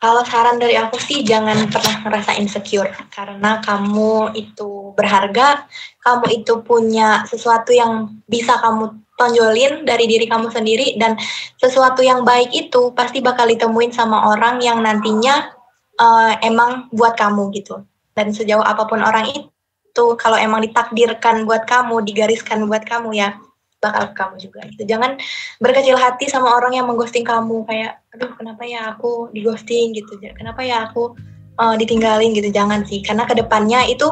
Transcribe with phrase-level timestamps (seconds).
[0.00, 5.68] kalau saran dari aku sih jangan pernah ngerasa insecure karena kamu itu berharga,
[6.00, 11.20] kamu itu punya sesuatu yang bisa kamu tonjolin dari diri kamu sendiri dan
[11.60, 15.52] sesuatu yang baik itu pasti bakal ditemuin sama orang yang nantinya
[16.00, 17.84] uh, emang buat kamu gitu.
[18.16, 23.36] Dan sejauh apa pun orang itu kalau emang ditakdirkan buat kamu, digariskan buat kamu ya
[23.80, 24.82] bakal ke kamu juga gitu.
[24.84, 25.16] Jangan
[25.58, 30.20] berkecil hati sama orang yang mengghosting kamu kayak aduh kenapa ya aku di ghosting gitu.
[30.20, 31.16] Kenapa ya aku
[31.56, 32.52] uh, ditinggalin gitu.
[32.52, 34.06] Jangan sih karena ke depannya itu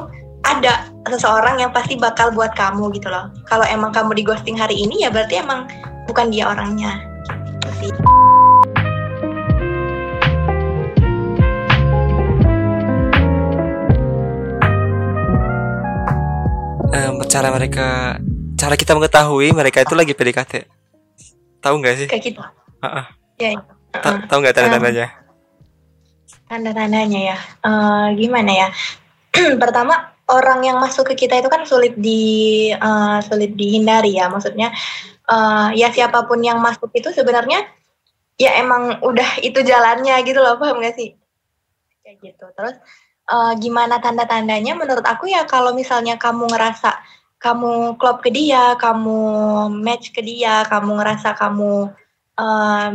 [0.49, 3.29] ada seseorang yang pasti bakal buat kamu gitu loh.
[3.45, 5.69] Kalau emang kamu di ghosting hari ini ya berarti emang
[6.09, 7.05] bukan dia orangnya.
[7.61, 7.93] Gitu sih.
[17.29, 18.17] Cara mereka
[18.59, 20.67] cara kita mengetahui mereka itu lagi PDKT
[21.63, 22.09] tahu nggak sih?
[22.11, 22.41] Kayak gitu.
[22.43, 23.05] Uh -uh.
[23.39, 23.61] ya, ya.
[23.99, 25.29] Uh, tahu nggak tanda-tandanya
[26.49, 27.39] tanda-tandanya ya.
[27.61, 28.69] Uh, gimana ya?
[29.63, 34.33] Pertama orang yang masuk ke kita itu kan sulit di uh, sulit dihindari ya.
[34.33, 34.73] Maksudnya
[35.29, 37.69] uh, ya siapa pun yang masuk itu sebenarnya
[38.41, 40.57] ya emang udah itu jalannya gitu loh.
[40.57, 41.15] Paham gak sih?
[42.03, 42.47] Kayak gitu.
[42.57, 42.77] Terus
[43.29, 44.73] uh, gimana tanda-tandanya?
[44.73, 46.97] Menurut aku ya kalau misalnya kamu ngerasa
[47.39, 49.19] kamu klop ke dia, kamu
[49.71, 51.95] match ke dia, kamu ngerasa kamu
[52.35, 52.91] uh,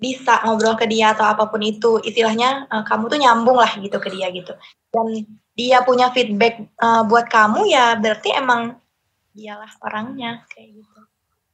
[0.00, 4.00] bisa ngobrol ke dia atau apa pun itu, istilahnya uh, kamu tuh nyambung lah gitu
[4.00, 4.56] ke dia gitu.
[4.88, 8.80] Dan dia punya feedback uh, buat kamu ya berarti emang
[9.36, 11.00] dialah orangnya kayak gitu.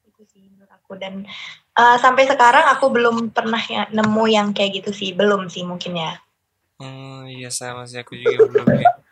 [0.07, 1.27] Itu sih menurut aku dan
[1.75, 5.99] uh, sampai sekarang aku belum pernah ya, nemu yang kayak gitu sih, belum sih mungkin
[5.99, 6.15] ya.
[6.79, 9.08] Hmm, iya sama sih aku juga belum ya.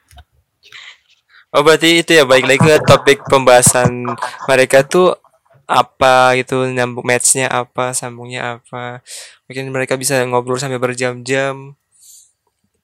[1.57, 4.05] Oh berarti itu ya baik lagi ke topik pembahasan
[4.45, 5.17] mereka tuh
[5.65, 9.01] apa gitu nyambung matchnya apa sambungnya apa.
[9.49, 11.73] Mungkin mereka bisa ngobrol sampai berjam-jam.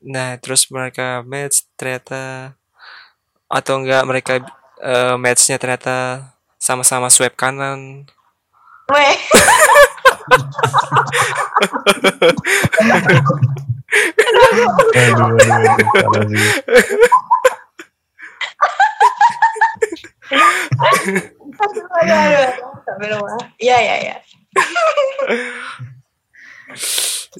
[0.00, 2.56] Nah terus mereka match ternyata
[3.52, 4.40] atau enggak mereka
[4.80, 8.08] uh, matchnya ternyata sama-sama swipe kanan.
[8.88, 9.16] Weh.
[14.96, 17.31] aduh, aduh, aduh,
[23.58, 24.16] Iya iya iya.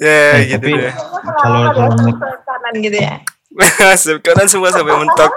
[0.00, 0.92] Ya eh, gitu ya.
[1.44, 1.92] Kalau kalau
[2.48, 3.20] kanan gitu ya.
[4.24, 5.32] kanan semua sampai mentok.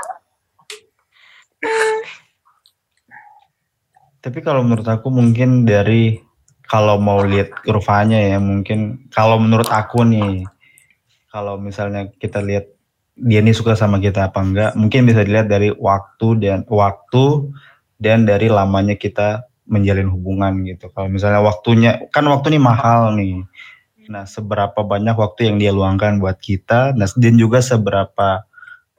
[4.24, 6.24] Tapi kalau menurut aku mungkin dari
[6.66, 10.48] kalau mau lihat kurvanya ya mungkin kalau menurut aku nih
[11.30, 12.66] kalau misalnya kita lihat
[13.16, 17.54] dia ini suka sama kita apa enggak mungkin bisa dilihat dari waktu dan waktu
[17.96, 20.94] dan dari lamanya kita menjalin hubungan gitu.
[20.94, 23.44] Kalau misalnya waktunya kan waktu ini mahal nih.
[24.06, 28.46] Nah seberapa banyak waktu yang dia luangkan buat kita nah dan juga seberapa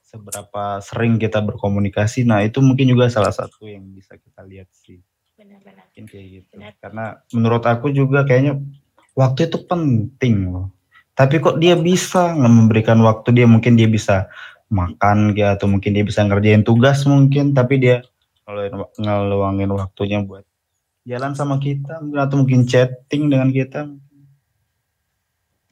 [0.02, 4.98] seberapa sering kita berkomunikasi nah itu mungkin juga salah satu yang bisa kita lihat sih.
[5.38, 5.86] Benar-benar.
[5.94, 6.52] Mungkin kayak gitu.
[6.58, 6.74] Benar.
[6.82, 8.58] karena menurut aku juga kayaknya
[9.14, 10.68] waktu itu penting loh.
[11.16, 14.28] Tapi kok dia bisa memberikan waktu dia mungkin dia bisa
[14.68, 18.02] makan ya atau mungkin dia bisa ngerjain tugas mungkin tapi dia
[18.46, 20.46] ngeluangin waktunya buat
[21.06, 23.90] jalan sama kita atau mungkin chatting dengan kita.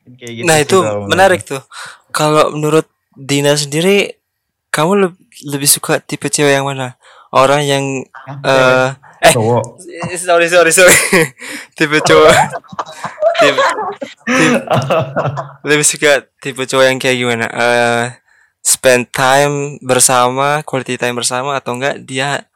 [0.05, 0.79] Kayak gitu nah itu
[1.11, 1.63] menarik tuh.
[2.11, 4.19] Kalau menurut Dina sendiri
[4.75, 6.99] kamu lebih, lebih suka tipe cewek yang mana?
[7.31, 8.89] Orang yang Hah, uh,
[9.23, 9.83] eh cowok.
[10.27, 10.95] sorry sorry sorry.
[11.79, 12.35] Tipe cowok.
[13.43, 13.63] Tipe,
[14.23, 14.59] tipe,
[15.67, 17.47] lebih suka tipe cowok yang kayak gimana?
[17.51, 18.05] Uh,
[18.63, 22.47] spend time bersama quality time bersama atau enggak dia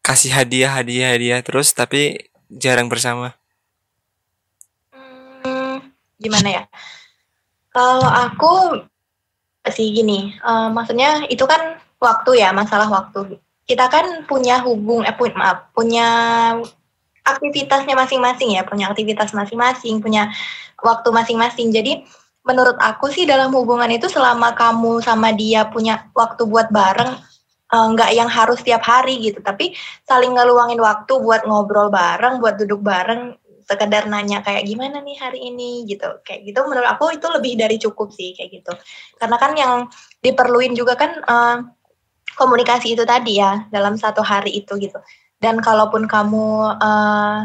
[0.00, 3.36] kasih hadiah hadiah hadiah terus tapi jarang bersama.
[4.90, 5.80] Hmm,
[6.18, 6.64] gimana ya?
[7.70, 8.52] Kalau aku
[9.70, 13.38] sih gini uh, maksudnya itu kan waktu ya masalah waktu.
[13.68, 16.08] Kita kan punya hubung eh maaf punya
[17.22, 20.32] aktivitasnya masing-masing ya punya aktivitas masing-masing punya
[20.82, 21.70] waktu masing-masing.
[21.70, 22.02] Jadi
[22.42, 27.29] menurut aku sih dalam hubungan itu selama kamu sama dia punya waktu buat bareng
[27.70, 29.38] nggak uh, yang harus tiap hari gitu.
[29.38, 33.38] Tapi saling ngeluangin waktu buat ngobrol bareng buat duduk bareng
[33.70, 35.86] sekedar nanya kayak gimana nih hari ini?
[35.86, 36.10] gitu.
[36.26, 38.72] Kayak gitu menurut aku itu lebih dari cukup sih kayak gitu.
[39.22, 39.72] Karena kan yang
[40.18, 41.56] diperluin juga kan uh,
[42.34, 44.98] komunikasi itu tadi ya dalam satu hari itu gitu.
[45.38, 47.38] Dan kalaupun kamu uh,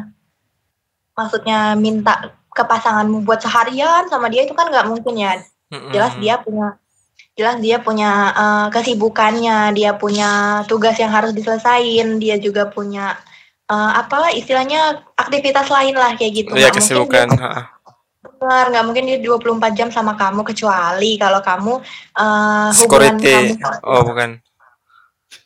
[1.15, 5.37] maksudnya minta ke pasanganmu buat seharian sama dia itu kan nggak mungkin ya.
[5.93, 6.81] Jelas dia punya
[7.35, 13.19] jelas dia punya uh, kesibukannya, dia punya tugas yang harus diselesaikan, dia juga punya
[13.67, 16.51] uh, apa istilahnya aktivitas lain lah kayak gitu.
[16.55, 17.27] Iya kesibukan.
[17.31, 17.75] Mungkin
[18.35, 21.73] Benar, nggak mungkin dia 24 jam sama kamu kecuali kalau kamu
[22.19, 23.53] uh, hubungan kamu
[23.85, 24.29] oh bukan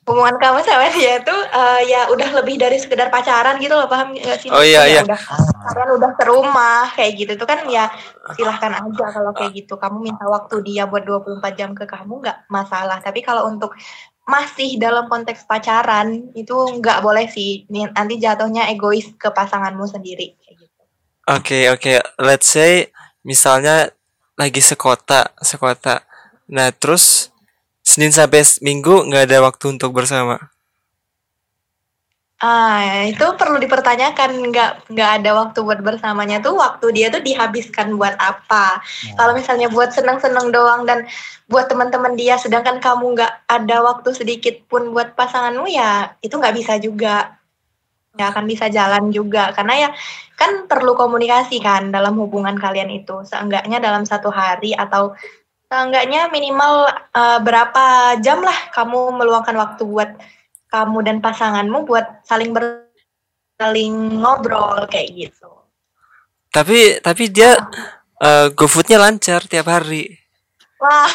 [0.10, 4.18] hubungan kamu sama dia tuh uh, ya udah lebih dari sekedar pacaran gitu loh paham
[4.18, 4.50] gak sih?
[4.50, 5.02] Oh iya ya, iya.
[5.06, 5.22] Udah
[5.70, 7.86] kalian udah serumah kayak gitu itu kan ya
[8.34, 12.50] silahkan aja kalau kayak gitu kamu minta waktu dia buat 24 jam ke kamu nggak
[12.50, 13.78] masalah tapi kalau untuk
[14.26, 20.56] masih dalam konteks pacaran itu nggak boleh sih nanti jatuhnya egois ke pasanganmu sendiri kayak
[20.58, 20.82] gitu.
[21.30, 21.96] Oke okay, oke okay.
[22.18, 22.90] let's say
[23.22, 23.94] misalnya
[24.34, 26.02] lagi sekota sekota
[26.50, 27.30] nah terus
[27.84, 30.38] Senin sampai Minggu nggak ada waktu untuk bersama.
[32.40, 38.00] Ah, itu perlu dipertanyakan nggak nggak ada waktu buat bersamanya tuh waktu dia tuh dihabiskan
[38.00, 38.80] buat apa?
[38.80, 39.16] Hmm.
[39.20, 41.04] Kalau misalnya buat seneng-seneng doang dan
[41.52, 46.56] buat teman-teman dia, sedangkan kamu nggak ada waktu sedikit pun buat pasanganmu ya itu nggak
[46.56, 47.36] bisa juga
[48.16, 49.90] nggak akan bisa jalan juga karena ya
[50.40, 55.16] kan perlu komunikasi kan dalam hubungan kalian itu seenggaknya dalam satu hari atau
[55.70, 60.18] Seenggaknya minimal uh, berapa jam lah kamu meluangkan waktu buat
[60.74, 62.90] kamu dan pasanganmu buat saling ber
[63.54, 65.46] saling ngobrol kayak gitu.
[66.50, 67.54] Tapi tapi dia
[68.18, 70.10] uh, GoFoodnya lancar tiap hari.
[70.82, 71.06] Wah.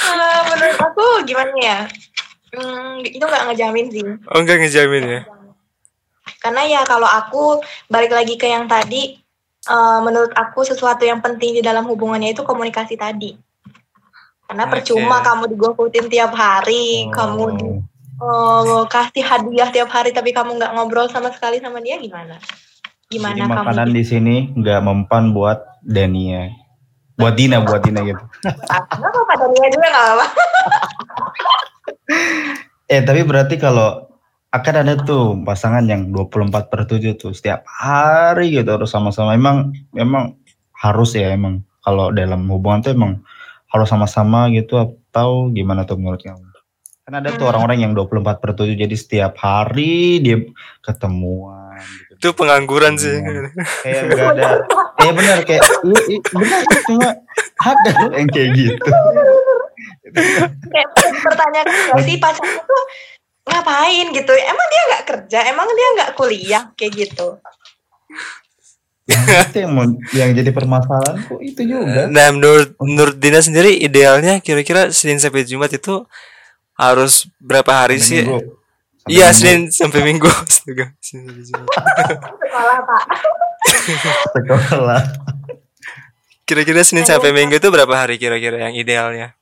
[0.00, 1.78] uh, menurut aku gimana ya?
[2.56, 4.06] Hmm, itu nggak ngejamin sih.
[4.32, 5.20] Oh nggak ngejamin ya?
[6.40, 7.60] Karena ya kalau aku
[7.92, 9.20] balik lagi ke yang tadi
[9.70, 13.38] uh, menurut aku sesuatu yang penting di dalam hubungannya itu komunikasi tadi.
[14.50, 14.82] Karena okay.
[14.82, 17.14] percuma kamu digokutin tiap hari, oh.
[17.14, 17.66] kamu di,
[18.18, 22.42] oh, kasih hadiah tiap hari tapi kamu nggak ngobrol sama sekali sama dia gimana?
[23.06, 26.50] Gimana Jadi kamu makanan di sini nggak mempan buat Dania.
[27.14, 28.22] Buat Dina, buat Dina gitu.
[28.42, 30.26] Enggak apa-apa, Dania juga nggak apa-apa.
[32.94, 34.09] eh tapi berarti kalau
[34.50, 39.70] akan ada tuh pasangan yang 24 per 7 tuh setiap hari gitu harus sama-sama emang
[39.94, 40.34] memang
[40.74, 43.22] harus ya emang kalau dalam hubungan tuh emang
[43.70, 46.42] harus sama-sama gitu atau gimana tuh menurut kamu?
[47.06, 50.42] Kan ada tuh orang-orang yang 24 per 7 jadi setiap hari dia
[50.82, 51.78] ketemuan
[52.10, 52.12] gitu.
[52.18, 53.22] Itu pengangguran sih.
[53.86, 54.48] Kayak enggak ada.
[55.00, 55.62] Eh benar kayak
[56.34, 56.60] benar
[56.90, 57.08] cuma
[57.62, 58.90] ada yang kayak gitu.
[60.74, 60.88] kayak
[61.22, 61.66] pertanyaan
[62.02, 62.84] sih pacarnya tuh
[63.46, 64.32] ngapain gitu?
[64.32, 65.38] Emang dia nggak kerja?
[65.48, 66.64] Emang dia nggak kuliah?
[66.76, 67.28] Kayak gitu.
[69.10, 69.74] Itu yang,
[70.14, 72.06] yang jadi permasalahan kok itu juga.
[72.06, 76.06] Nah menurut menurut Dina sendiri idealnya kira-kira Senin sampai Jumat itu
[76.78, 78.22] harus berapa hari sampai sih?
[79.10, 80.30] Iya Senin sampai Minggu.
[81.10, 83.02] Sekolah pak.
[84.30, 85.02] Sekolah.
[86.46, 89.34] Kira-kira Senin sampai Minggu itu berapa hari kira-kira yang idealnya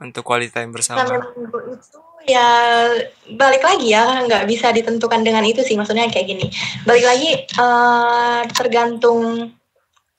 [0.00, 1.06] untuk quality time bersama.
[1.06, 2.48] Sampai Minggu itu ya
[3.36, 6.46] balik lagi ya nggak bisa ditentukan dengan itu sih maksudnya kayak gini.
[6.88, 7.30] Balik lagi
[7.60, 9.52] uh, tergantung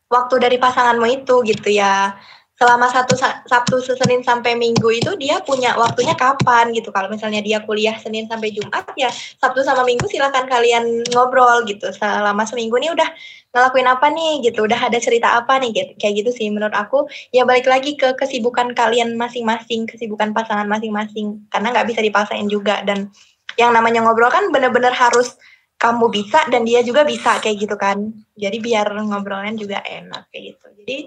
[0.07, 2.13] waktu dari pasanganmu itu gitu ya
[2.56, 6.88] selama satu Sabtu Senin sampai Minggu itu dia punya waktunya kapan gitu.
[6.96, 11.92] Kalau misalnya dia kuliah Senin sampai Jumat ya Sabtu sama Minggu silakan kalian ngobrol gitu.
[11.92, 13.10] Selama seminggu nih udah
[13.52, 15.92] ngelakuin apa nih gitu udah ada cerita apa nih gitu.
[16.00, 17.12] Kayak gitu sih menurut aku.
[17.36, 21.44] Ya balik lagi ke kesibukan kalian masing-masing kesibukan pasangan masing-masing.
[21.51, 22.80] Karena nggak bisa dipaksain juga.
[22.88, 23.12] Dan
[23.60, 25.36] yang namanya ngobrol kan bener-bener harus
[25.75, 28.16] kamu bisa dan dia juga bisa kayak gitu kan.
[28.40, 30.68] Jadi biar ngobrolnya juga enak kayak gitu.
[30.79, 30.98] Jadi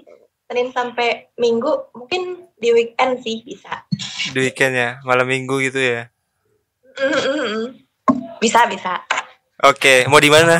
[0.49, 3.85] Senin sampai Minggu mungkin di weekend sih bisa.
[4.33, 6.09] Di weekend ya, malam Minggu gitu ya?
[8.41, 8.97] Bisa bisa.
[9.61, 10.57] Oke, mau di mana?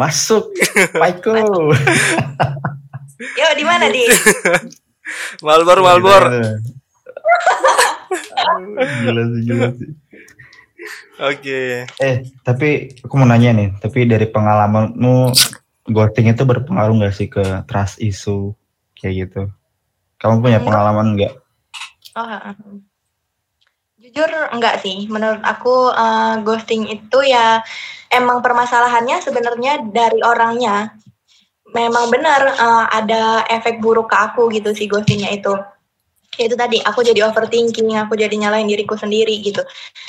[0.00, 0.56] Masuk,
[0.96, 1.36] Paiko.
[3.20, 4.08] Yuk di mana di?
[5.44, 6.24] Malbor, Malbor.
[9.04, 9.92] gila sih, gila sih.
[11.22, 11.86] Oke.
[11.86, 12.02] Okay.
[12.02, 15.30] Eh, tapi aku mau nanya nih, tapi dari pengalamanmu
[15.88, 18.52] ghosting itu berpengaruh nggak sih ke trust issue
[18.98, 19.42] kayak gitu?
[20.18, 20.66] Kamu punya enggak.
[20.66, 21.34] pengalaman nggak?
[22.14, 22.30] Oh,
[24.00, 25.06] jujur enggak sih.
[25.08, 27.60] Menurut aku uh, ghosting itu ya
[28.12, 30.94] emang permasalahannya sebenarnya dari orangnya.
[31.74, 35.50] Memang benar uh, ada efek buruk ke aku gitu sih ghostingnya itu
[36.38, 39.62] itu tadi aku jadi overthinking aku jadi nyalain diriku sendiri gitu.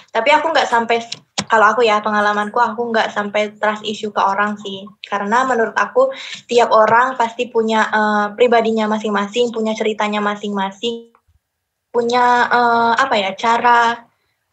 [0.10, 1.02] Tapi aku nggak sampai
[1.46, 4.86] kalau aku ya pengalamanku aku nggak sampai trust issue ke orang sih.
[5.06, 6.10] Karena menurut aku
[6.50, 11.14] tiap orang pasti punya uh, pribadinya masing-masing punya ceritanya masing-masing
[11.94, 14.04] punya uh, apa ya cara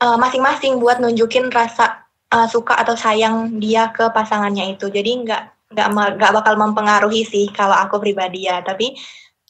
[0.02, 2.02] masing masing-masing buat nunjukin rasa
[2.34, 4.90] uh, suka atau sayang dia ke pasangannya itu.
[4.90, 5.88] Jadi nggak nggak
[6.18, 8.66] nggak bakal mempengaruhi sih kalau aku pribadi ya.
[8.66, 8.98] Tapi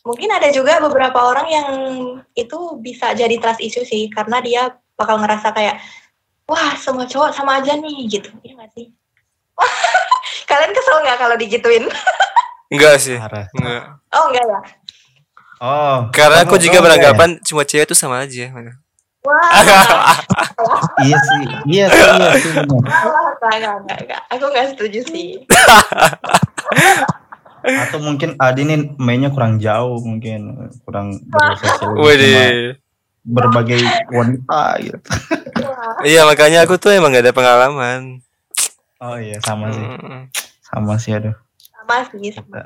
[0.02, 1.68] mungkin ada juga beberapa orang yang
[2.34, 4.62] itu bisa jadi trust issue sih karena dia
[4.98, 5.78] bakal ngerasa kayak
[6.50, 8.30] wah semua cowok sama aja nih gitu.
[8.42, 8.90] Iya gak sih?
[10.50, 11.86] Kalian kesel nggak kalau digituin?
[12.72, 13.16] Enggak sih.
[13.16, 13.82] Enggak
[14.12, 14.60] oh enggak ya?
[15.62, 15.96] Oh.
[16.10, 17.42] Karena aku juga beranggapan ya?
[17.46, 18.50] cuma cewek itu sama aja.
[19.22, 19.50] Wah.
[21.06, 22.50] iya sih, iya sih, iya sih.
[22.58, 25.46] Enggak, enggak, enggak, Aku enggak setuju sih.
[27.62, 32.82] Atau mungkin Adi ini mainnya kurang jauh mungkin, kurang bersosialisasi
[33.22, 33.78] berbagai
[34.10, 34.98] wanita gitu.
[36.10, 38.18] iya makanya aku tuh emang gak ada pengalaman.
[38.98, 39.86] Oh iya sama sih,
[40.62, 41.34] sama sih aduh.
[41.58, 42.34] Sama sih.
[42.34, 42.62] Sama.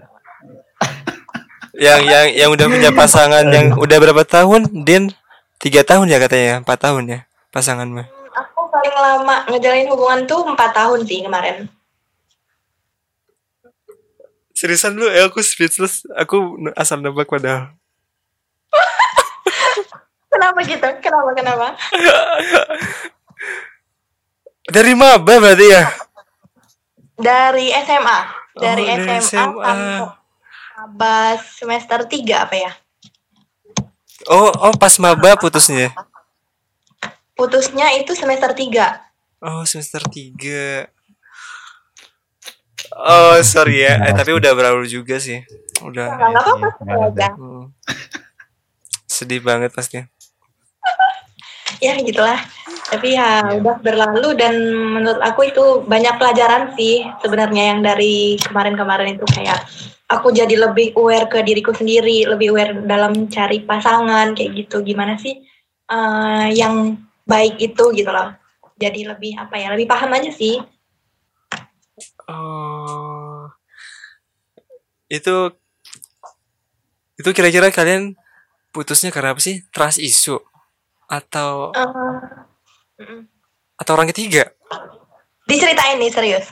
[1.76, 5.12] yang yang yang udah punya pasangan yang udah berapa tahun, Din?
[5.60, 7.20] Tiga tahun ya katanya, empat tahun ya
[7.52, 8.04] pasanganmu.
[8.36, 11.68] Aku paling lama ngejalanin hubungan tuh empat tahun sih kemarin.
[14.56, 16.08] Seriusan lu, eh aku speechless.
[16.16, 17.76] Aku asal nebak padahal.
[20.32, 20.88] kenapa gitu?
[21.04, 21.76] Kenapa, kenapa?
[24.74, 25.84] Dari maba berarti ya?
[27.20, 28.18] Dari SMA.
[28.56, 29.72] Dari oh, SMA, SMA.
[30.80, 32.72] maba semester 3 apa ya?
[34.32, 35.92] Oh, oh pas maba putusnya?
[37.36, 39.04] Putusnya itu semester 3.
[39.44, 40.95] Oh, semester 3.
[42.96, 44.00] Oh, sorry ya.
[44.08, 45.44] Eh, tapi udah berlalu juga sih.
[45.84, 46.16] Udah.
[46.16, 47.28] Enggak apa-apa.
[47.36, 47.64] Hmm.
[49.04, 50.00] Sedih banget pasti.
[51.84, 52.40] ya gitulah.
[52.88, 54.54] Tapi ya, ya udah berlalu dan
[54.96, 59.66] menurut aku itu banyak pelajaran sih sebenarnya yang dari kemarin-kemarin itu kayak
[60.08, 64.80] aku jadi lebih aware ke diriku sendiri, lebih aware dalam cari pasangan kayak gitu.
[64.80, 65.36] Gimana sih
[65.92, 66.96] uh, yang
[67.28, 68.32] baik itu gitu loh.
[68.80, 70.62] Jadi lebih apa ya, lebih paham aja sih
[72.26, 73.46] Oh.
[75.06, 75.54] Itu
[77.16, 78.18] itu kira-kira kalian
[78.74, 79.62] putusnya karena apa sih?
[79.70, 80.38] Trust issue
[81.06, 82.20] atau uh,
[83.78, 84.50] atau orang ketiga?
[85.46, 86.50] Diceritain nih serius.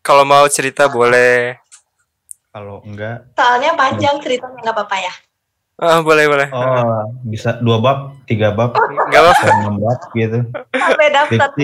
[0.00, 1.60] Kalau mau cerita boleh.
[2.52, 3.32] Kalau enggak.
[3.36, 5.14] Soalnya panjang ceritanya nggak apa-apa ya.
[5.82, 6.48] Oh, boleh boleh.
[6.52, 9.46] Oh, bisa dua bab, tiga bab, nggak apa-apa.
[9.56, 10.38] Enam bab gitu.
[10.72, 11.48] Sampai daftar.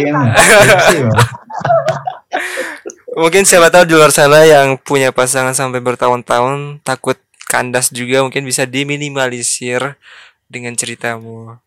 [3.18, 7.18] mungkin siapa tahu di luar sana yang punya pasangan sampai bertahun-tahun takut
[7.50, 9.98] kandas juga mungkin bisa diminimalisir
[10.46, 11.58] dengan ceritamu.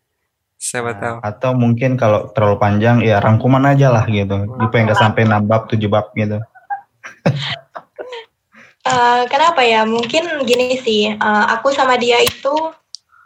[0.62, 1.16] Siapa nah, tahu.
[1.26, 4.46] atau mungkin kalau terlalu panjang ya rangkuman aja lah gitu.
[4.46, 6.38] Di pengen sampai enam bab tujuh bab gitu.
[8.86, 9.82] Uh, kenapa ya?
[9.82, 12.54] Mungkin gini sih uh, aku sama dia itu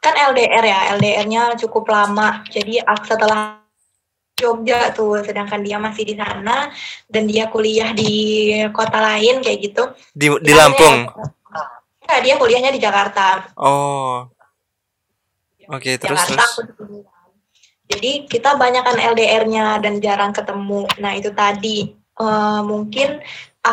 [0.00, 2.40] kan LDR ya LDR-nya cukup lama.
[2.48, 3.65] Jadi setelah
[4.36, 6.68] Jogja tuh, sedangkan dia masih di sana
[7.08, 9.82] dan dia kuliah di kota lain kayak gitu.
[10.12, 11.08] Di di Lampung.
[12.04, 13.48] Enggak, dia kuliahnya di Jakarta.
[13.56, 14.28] Oh.
[15.72, 17.08] Oke, okay, terus Jakarta, terus.
[17.88, 20.84] Jadi kita banyakkan LDR-nya dan jarang ketemu.
[21.00, 23.24] Nah, itu tadi uh, mungkin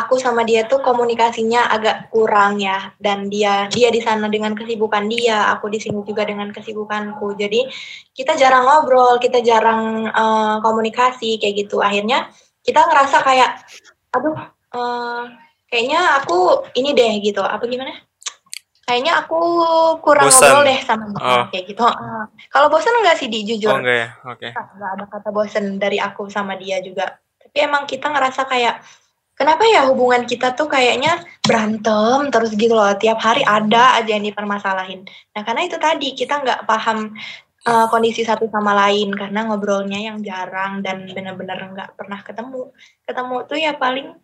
[0.02, 2.92] aku sama dia tuh komunikasinya agak kurang ya.
[2.98, 7.38] Dan dia dia di sana dengan kesibukan dia aku di sini juga dengan kesibukanku.
[7.38, 7.66] Jadi
[8.10, 11.78] kita jarang ngobrol kita jarang uh, komunikasi kayak gitu.
[11.80, 12.28] Akhirnya
[12.66, 13.50] kita ngerasa kayak
[14.10, 14.36] aduh
[14.74, 15.30] uh,
[15.70, 17.42] kayaknya aku ini deh gitu.
[17.42, 17.94] Apa gimana?
[18.84, 19.40] Kayaknya aku
[20.04, 20.44] kurang bosan.
[20.44, 21.44] ngobrol deh sama dia oh.
[21.48, 21.82] kayak gitu.
[21.88, 23.40] Uh, kalau bosan enggak sih di?
[23.48, 23.72] Jujur.
[23.72, 24.08] Oh, enggak ya?
[24.28, 24.48] Oke.
[24.48, 24.50] Okay.
[24.52, 27.16] enggak ada kata bosan dari aku sama dia juga.
[27.40, 28.84] Tapi emang kita ngerasa kayak
[29.34, 32.94] kenapa ya hubungan kita tuh kayaknya berantem terus gitu loh?
[32.94, 35.04] Tiap hari ada aja yang dipermasalahin.
[35.34, 37.12] Nah karena itu tadi kita nggak paham
[37.66, 42.70] uh, kondisi satu sama lain karena ngobrolnya yang jarang dan benar-benar nggak pernah ketemu.
[43.04, 44.14] Ketemu tuh ya paling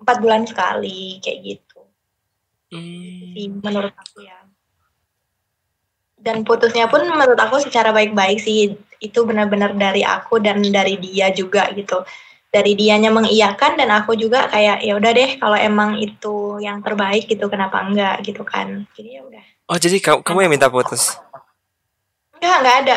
[0.00, 1.80] empat bulan sekali kayak gitu.
[2.70, 3.34] Hmm.
[3.34, 4.38] sih menurut aku ya.
[6.20, 11.32] Dan putusnya pun menurut aku secara baik-baik sih itu benar-benar dari aku dan dari dia
[11.32, 12.04] juga gitu
[12.50, 17.30] dari dianya mengiyakan dan aku juga kayak ya udah deh kalau emang itu yang terbaik
[17.30, 18.18] gitu kenapa enggak?
[18.26, 18.90] gitu kan.
[18.98, 19.44] Jadi ya udah.
[19.70, 21.14] Oh jadi kamu kamu yang minta putus?
[22.36, 22.96] Enggak enggak ada.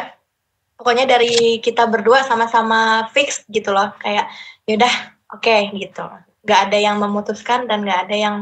[0.73, 3.93] Pokoknya dari kita berdua sama-sama fix gitu loh.
[4.01, 4.25] Kayak
[4.65, 4.93] ya udah
[5.37, 6.01] oke okay, gitu.
[6.43, 8.35] Nggak ada yang memutuskan dan nggak ada yang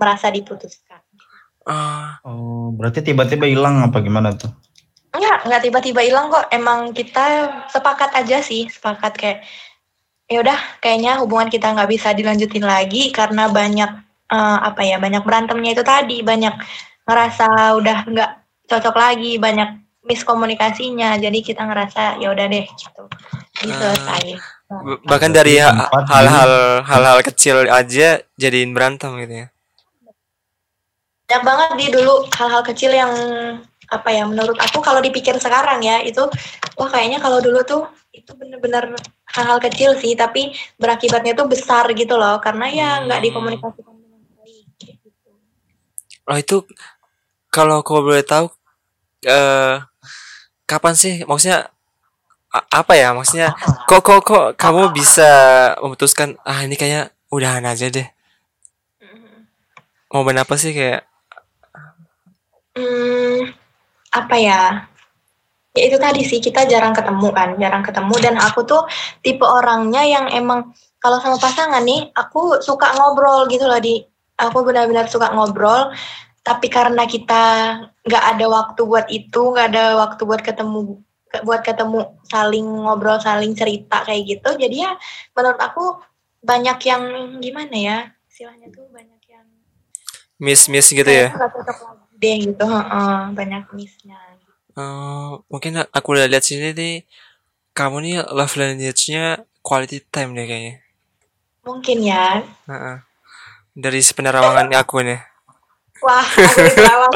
[0.00, 1.04] merasa diputuskan.
[1.66, 2.14] Uh.
[2.22, 4.48] oh berarti tiba-tiba hilang apa gimana tuh?
[5.12, 6.48] Enggak, enggak tiba-tiba hilang kok.
[6.48, 9.38] Emang kita sepakat aja sih, sepakat kayak
[10.26, 13.90] ya udah kayaknya hubungan kita nggak bisa dilanjutin lagi karena banyak
[14.30, 16.22] uh, apa ya banyak berantemnya itu tadi.
[16.22, 16.54] Banyak
[17.06, 18.30] ngerasa udah nggak
[18.66, 21.18] cocok lagi banyak miskomunikasinya.
[21.18, 23.02] Jadi kita ngerasa ya udah deh gitu.
[23.56, 24.36] Selesai.
[24.66, 29.48] uh, bahkan dari hal-hal hal-hal kecil aja jadiin berantem gitu ya.
[31.26, 33.12] Banyak banget di dulu hal-hal kecil yang
[33.86, 36.26] apa ya menurut aku kalau dipikir sekarang ya itu
[36.74, 38.96] wah kayaknya kalau dulu tuh itu bener-bener
[39.30, 43.26] hal-hal kecil sih tapi berakibatnya tuh besar gitu loh karena ya nggak hmm.
[43.30, 45.30] dikomunikasikan dengan baik gitu.
[46.26, 46.56] Oh itu
[47.52, 48.50] kalau kau boleh tahu
[49.28, 49.84] uh,
[50.66, 51.70] kapan sih maksudnya
[52.50, 53.52] apa ya maksudnya
[53.84, 55.28] kok kok kok kamu bisa
[55.84, 58.08] memutuskan ah ini kayak udahan aja deh
[60.08, 61.04] mau apa sih kayak
[62.78, 63.52] hmm,
[64.24, 64.60] apa ya
[65.76, 68.14] ya itu tadi sih kita jarang ketemu kan jarang ketemu.
[68.16, 68.82] Dan aku tuh
[69.20, 74.00] tipe orangnya yang emang kalau sama pasangan nih aku suka ngobrol gitu loh di.
[74.36, 75.96] Aku benar-benar suka ngobrol
[76.46, 77.42] tapi karena kita
[78.06, 81.02] nggak ada waktu buat itu nggak ada waktu buat ketemu
[81.42, 84.92] buat ketemu saling ngobrol saling cerita kayak gitu jadi ya
[85.34, 85.98] menurut aku
[86.46, 87.02] banyak yang
[87.42, 87.98] gimana ya
[88.30, 89.46] istilahnya tuh banyak yang
[90.38, 91.34] miss miss gitu ya
[92.20, 94.16] deh gitu uh, banyak missnya
[94.76, 97.08] Uh, mungkin aku udah lihat sini nih,
[97.72, 100.84] kamu nih love language-nya quality time deh kayaknya.
[101.64, 102.44] Mungkin ya.
[102.68, 102.96] Uh -uh.
[103.72, 105.16] Dari penerawangan aku nih.
[106.04, 107.08] Wah, aku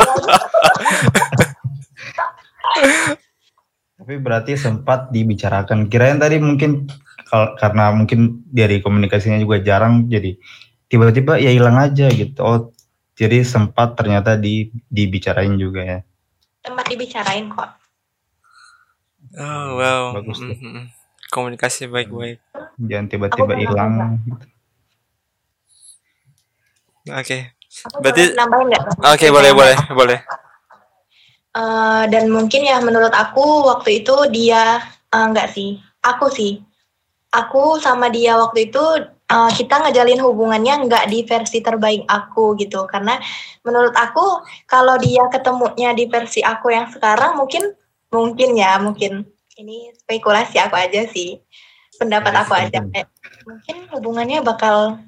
[4.00, 5.92] Tapi berarti sempat dibicarakan.
[5.92, 6.88] Kirain tadi mungkin
[7.60, 10.32] karena mungkin dari komunikasinya juga jarang, jadi
[10.88, 12.40] tiba-tiba ya hilang aja gitu.
[12.40, 12.72] Oh,
[13.20, 16.00] jadi sempat ternyata di dibicarain juga ya
[16.60, 17.70] tempat dibicarain kok.
[19.38, 20.84] Oh wow, bagus mm -hmm.
[21.30, 22.42] komunikasi baik-baik.
[22.80, 24.18] Jangan tiba-tiba hilang.
[27.08, 27.54] Oke,
[28.02, 30.18] berarti Oke okay, boleh boleh boleh.
[31.50, 34.78] Uh, dan mungkin ya menurut aku waktu itu dia
[35.10, 36.62] uh, enggak sih, aku sih,
[37.34, 38.82] aku sama dia waktu itu
[39.30, 42.84] uh, kita ngejalin hubungannya nggak di versi terbaik aku gitu.
[42.90, 43.16] Karena
[43.62, 47.70] menurut aku kalau dia ketemunya di versi aku yang sekarang mungkin
[48.10, 49.24] mungkin ya mungkin.
[49.54, 51.38] Ini spekulasi aku aja sih.
[52.00, 52.80] Pendapat aku aja.
[52.96, 53.06] eh,
[53.44, 54.98] mungkin hubungannya bakal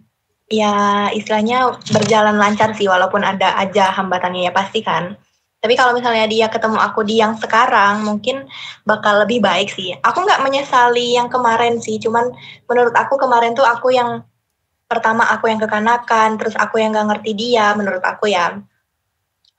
[0.52, 5.16] ya istilahnya berjalan lancar sih walaupun ada aja hambatannya ya pasti kan
[5.62, 8.50] tapi kalau misalnya dia ketemu aku di yang sekarang, mungkin
[8.82, 9.94] bakal lebih baik sih.
[10.02, 12.34] Aku nggak menyesali yang kemarin sih, cuman
[12.66, 14.26] menurut aku kemarin tuh aku yang
[14.90, 18.58] pertama aku yang kekanakan, terus aku yang nggak ngerti dia, menurut aku ya.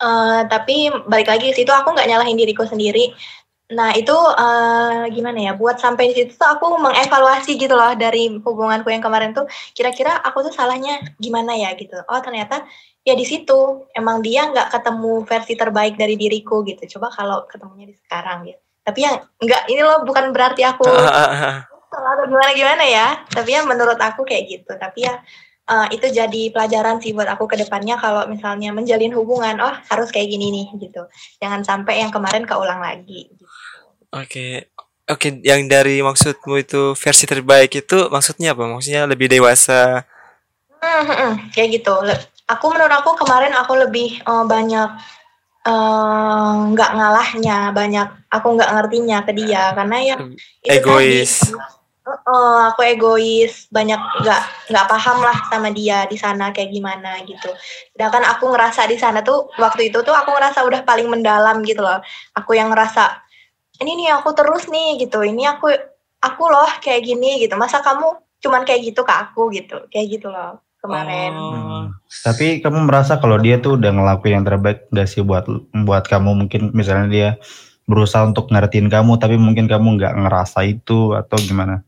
[0.03, 3.15] Uh, tapi balik lagi situ aku nggak nyalahin diriku sendiri.
[3.71, 5.51] Nah itu uh, gimana ya?
[5.55, 9.47] Buat sampai di situ tuh aku mengevaluasi gitu loh dari hubunganku yang kemarin tuh.
[9.71, 11.95] Kira-kira aku tuh salahnya gimana ya gitu.
[12.11, 12.67] Oh ternyata
[13.03, 17.91] ya di situ emang dia nggak ketemu versi terbaik dari diriku gitu coba kalau ketemunya
[17.91, 20.87] di sekarang gitu tapi yang nggak ini loh bukan berarti aku
[21.93, 25.19] atau gimana gimana ya tapi ya menurut aku kayak gitu tapi ya
[25.67, 30.09] uh, itu jadi pelajaran sih buat aku ke depannya kalau misalnya menjalin hubungan oh harus
[30.09, 31.05] kayak gini nih gitu
[31.43, 33.42] jangan sampai yang kemarin keulang lagi gitu.
[34.13, 34.51] Oke okay.
[35.03, 38.71] Oke, okay, yang dari maksudmu itu versi terbaik itu maksudnya apa?
[38.71, 40.07] Maksudnya lebih dewasa?
[40.79, 41.91] Hmm, hmm, hmm kayak gitu
[42.47, 44.89] aku menurut aku kemarin aku lebih uh, banyak
[45.63, 50.15] eh, nggak uh, ngalahnya banyak aku nggak ngertinya ke dia karena ya
[50.67, 51.55] egois tadi,
[52.27, 54.41] uh, aku egois banyak nggak
[54.75, 57.47] nggak paham lah sama dia di sana kayak gimana gitu
[57.95, 61.79] sedangkan aku ngerasa di sana tuh waktu itu tuh aku ngerasa udah paling mendalam gitu
[61.79, 62.03] loh
[62.35, 63.23] aku yang ngerasa
[63.81, 65.25] ini nih aku terus nih gitu.
[65.25, 65.73] Ini aku
[66.21, 67.57] aku loh kayak gini gitu.
[67.57, 69.87] Masa kamu cuman kayak gitu ke aku gitu.
[69.89, 71.31] Kayak gitu loh kemarin.
[71.31, 71.87] Oh.
[72.27, 76.45] Tapi kamu merasa kalau dia tuh udah ngelakuin yang terbaik gak sih buat buat kamu?
[76.45, 77.29] Mungkin misalnya dia
[77.87, 81.83] berusaha untuk ngertiin kamu tapi mungkin kamu nggak ngerasa itu atau gimana?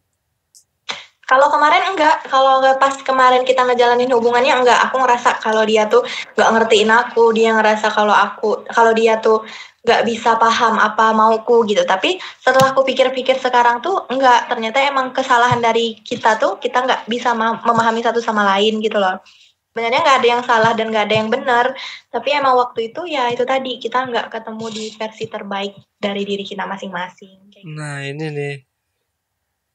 [1.26, 6.06] Kalau kemarin enggak, kalau pas kemarin kita ngejalanin hubungannya enggak, aku ngerasa kalau dia tuh
[6.38, 9.42] nggak ngertiin aku, dia ngerasa kalau aku, kalau dia tuh
[9.86, 11.86] nggak bisa paham apa mauku gitu.
[11.86, 17.02] Tapi setelah aku pikir-pikir sekarang tuh enggak ternyata emang kesalahan dari kita tuh kita nggak
[17.06, 19.22] bisa memahami satu sama lain gitu loh.
[19.70, 21.66] Sebenarnya nggak ada yang salah dan nggak ada yang benar.
[22.10, 26.42] Tapi emang waktu itu ya itu tadi kita nggak ketemu di versi terbaik dari diri
[26.42, 27.70] kita masing-masing gitu.
[27.70, 28.56] nah ini nih.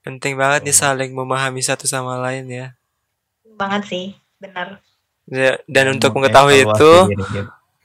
[0.01, 2.67] Penting banget nih saling memahami satu sama lain ya.
[3.55, 4.07] Banget sih
[4.43, 4.83] benar.
[5.31, 6.93] Ya, dan untuk mengetahui itu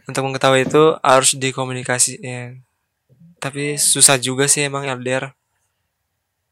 [0.05, 2.65] untuk mengetahui itu harus dikomunikasikan
[3.45, 5.29] tapi susah juga sih emang LDR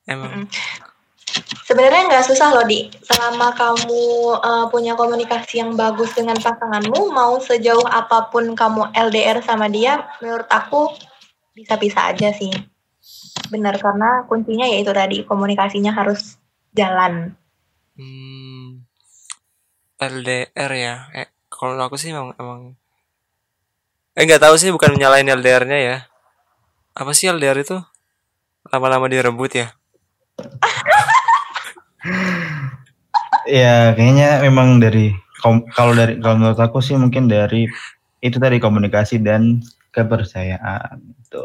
[0.06, 0.46] emang.
[1.66, 2.86] Sebenarnya nggak susah loh di.
[3.02, 4.04] Selama kamu
[4.38, 10.06] uh, punya komunikasi yang bagus dengan pasanganmu mau sejauh apa pun kamu LDR sama dia
[10.22, 10.94] menurut aku
[11.58, 12.54] bisa-bisa aja sih.
[13.50, 16.38] Benar karena kuncinya yaitu tadi komunikasinya harus
[16.78, 17.34] jalan.
[17.98, 18.86] Hmm,
[19.98, 20.96] LDR ya.
[21.18, 22.78] Eh, kalau aku sih emang emang
[24.14, 26.06] Eh nggak tahu sih bukan menyalahin LDR-nya ya.
[26.94, 27.82] Apa sih LDR itu?
[28.70, 29.74] Lama-lama direbut ya?
[33.50, 35.18] ya kayaknya memang dari
[35.74, 37.66] kalau dari kalau menurut aku sih mungkin dari
[38.22, 41.42] itu tadi komunikasi dan kepercayaan itu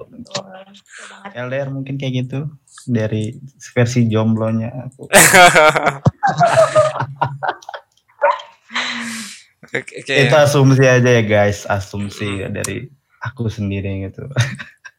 [1.34, 2.52] LDR mungkin kayak gitu
[2.84, 3.40] dari
[3.74, 5.08] versi jomblonya aku
[9.74, 12.52] okay, itu asumsi aja ya guys asumsi hmm.
[12.52, 12.88] dari
[13.20, 14.28] aku sendiri gitu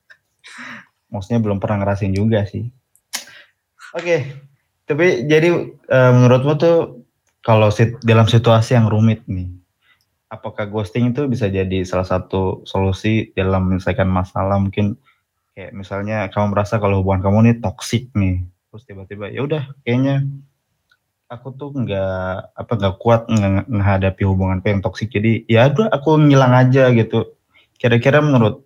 [1.11, 2.69] maksudnya belum pernah ngerasain juga sih
[3.95, 4.19] oke okay.
[4.85, 6.77] tapi jadi uh, menurutmu tuh
[7.41, 9.49] kalau sit dalam situasi yang rumit nih
[10.29, 14.93] apakah ghosting itu bisa jadi salah satu solusi dalam menyelesaikan masalah mungkin
[15.57, 20.29] kayak misalnya kamu merasa kalau hubungan kamu ini toksik nih terus tiba-tiba ya udah kayaknya
[21.29, 23.29] aku tuh nggak apa nggak kuat
[23.69, 27.37] menghadapi hubungan yang toksik jadi ya udah aku ngilang aja gitu
[27.77, 28.65] kira-kira menurut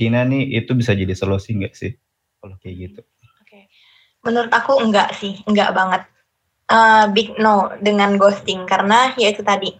[0.00, 1.92] Dina nih itu bisa jadi solusi nggak sih
[2.40, 3.00] kalau kayak gitu?
[3.44, 3.68] Oke,
[4.24, 6.02] menurut aku enggak sih, enggak banget.
[6.70, 9.74] Uh, big no dengan ghosting karena ya itu tadi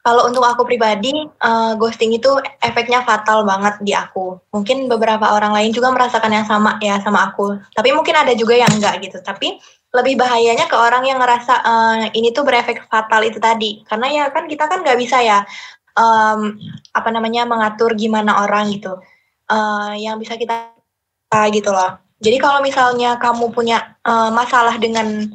[0.00, 1.10] kalau untuk aku pribadi,
[1.42, 2.30] uh, ghosting itu
[2.62, 4.38] efeknya fatal banget di aku.
[4.54, 7.58] Mungkin beberapa orang lain juga merasakan yang sama ya sama aku.
[7.74, 9.18] Tapi mungkin ada juga yang enggak gitu.
[9.18, 9.58] Tapi
[9.94, 13.82] lebih bahayanya ke orang yang ngerasa uh, ini tuh berefek fatal itu tadi.
[13.86, 15.46] Karena ya kan kita kan nggak bisa ya
[15.96, 16.58] um,
[16.92, 18.98] apa namanya mengatur gimana orang gitu.
[19.46, 20.74] Uh, yang bisa kita
[21.54, 22.02] gitu loh.
[22.18, 25.28] Jadi kalau misalnya kamu punya uh, masalah dengan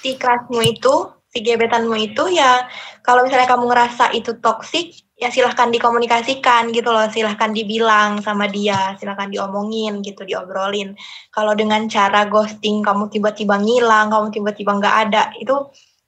[0.00, 2.68] si kelasmu itu si gebetanmu itu ya
[3.00, 8.98] kalau misalnya kamu ngerasa itu toksik ya silahkan dikomunikasikan gitu loh silahkan dibilang sama dia
[8.98, 10.98] silahkan diomongin gitu diobrolin.
[11.30, 15.54] Kalau dengan cara ghosting kamu tiba-tiba ngilang kamu tiba-tiba nggak ada itu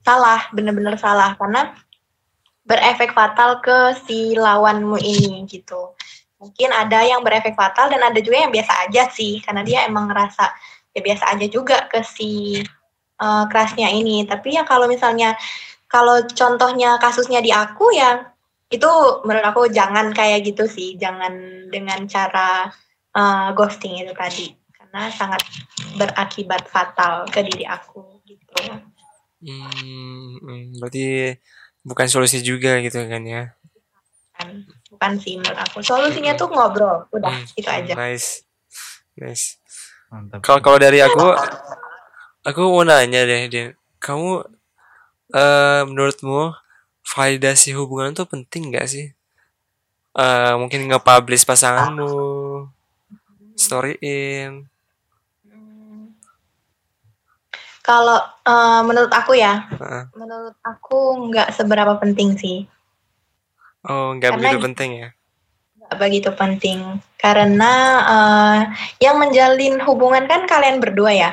[0.03, 1.39] salah bener-bener salah.
[1.39, 1.71] Karena
[2.67, 5.95] berefek fatal ke si lawanmu ini gitu.
[6.43, 10.11] Mungkin ada yang berefek fatal dan ada juga yang biasa aja sih karena dia emang
[10.11, 10.51] ngerasa
[10.91, 12.59] ya biasa aja juga ke si
[13.23, 14.27] uh, kerasnya ini.
[14.27, 15.39] Tapi ya kalau misalnya
[15.87, 18.34] kalau contohnya kasusnya di aku ya
[18.75, 18.91] itu
[19.23, 21.33] menurut aku jangan kayak gitu sih, jangan
[21.71, 22.69] dengan cara
[23.15, 25.43] uh, ghosting itu tadi karena sangat
[25.95, 28.55] berakibat fatal ke diri aku gitu.
[29.45, 31.37] Hmm, hmm berarti
[31.85, 33.55] bukan solusi juga gitu kan ya?
[34.35, 34.49] Bukan,
[34.91, 35.79] bukan sih menurut aku.
[35.85, 36.41] Solusinya hmm.
[36.41, 37.93] tuh ngobrol, udah hmm, itu aja.
[37.95, 38.43] Nice,
[39.15, 39.63] nice.
[40.43, 41.35] Kalau kalau dari aku
[42.47, 43.69] aku mau nanya deh, Din.
[43.99, 44.47] Kamu
[45.33, 46.64] uh, menurutmu
[47.05, 49.13] validasi hubungan itu penting gak sih?
[50.15, 52.71] Uh, mungkin nge-publish pasanganmu,
[53.59, 54.67] storyin.
[57.85, 60.09] Kalau uh, menurut aku ya, uh.
[60.17, 62.65] menurut aku nggak seberapa penting sih.
[63.85, 65.09] Oh, nggak begitu penting ya?
[65.83, 66.79] Nggak begitu penting,
[67.21, 67.73] karena
[68.07, 68.59] uh,
[69.03, 71.33] yang menjalin hubungan kan kalian berdua ya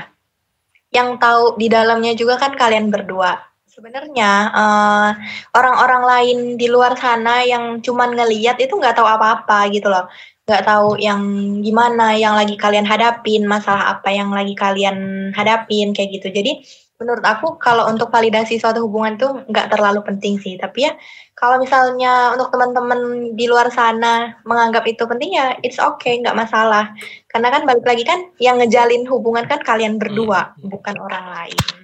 [0.92, 3.40] yang tahu di dalamnya juga kan kalian berdua.
[3.82, 5.10] Sebenarnya eh,
[5.58, 10.06] orang-orang lain di luar sana yang cuman ngeliat itu nggak tahu apa-apa gitu loh,
[10.46, 11.22] nggak tahu yang
[11.66, 16.30] gimana yang lagi kalian hadapin, masalah apa yang lagi kalian hadapin kayak gitu.
[16.30, 16.62] Jadi
[17.02, 20.94] menurut aku kalau untuk validasi suatu hubungan tuh nggak terlalu penting sih tapi ya
[21.34, 26.94] kalau misalnya untuk teman-teman di luar sana menganggap itu penting ya it's okay nggak masalah
[27.26, 30.70] karena kan balik lagi kan yang ngejalin hubungan kan kalian berdua hmm.
[30.70, 31.81] bukan orang lain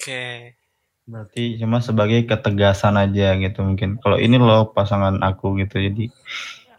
[0.00, 0.08] oke.
[0.08, 0.56] Okay.
[1.10, 3.98] berarti cuma sebagai ketegasan aja gitu mungkin.
[4.00, 5.82] Kalau ini loh pasangan aku gitu.
[5.82, 6.08] Jadi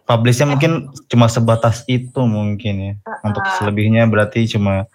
[0.07, 2.93] publishnya mungkin cuma sebatas itu mungkin ya.
[3.27, 4.87] Untuk selebihnya berarti cuma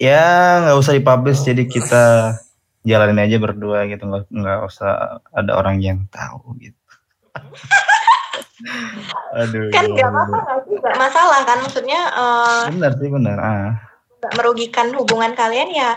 [0.00, 1.44] ya nggak usah dipublish.
[1.44, 2.34] Jadi kita
[2.82, 4.08] jalanin aja berdua gitu.
[4.08, 6.80] Nggak nggak usah ada orang yang tahu gitu.
[9.36, 13.36] Aduh kan nggak apa-apa nggak masalah kan maksudnya uh, benar sih benar.
[13.36, 15.90] Ah nggak merugikan hubungan kalian ya